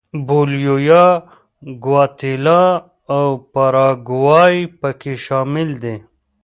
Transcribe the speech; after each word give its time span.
بولیویا، 0.27 1.05
ګواتیلا 1.83 2.61
او 3.15 3.25
پاراګوای 3.53 4.55
په 4.79 4.89
کې 4.99 5.13
شامل 5.25 5.69
دي. 5.83 5.95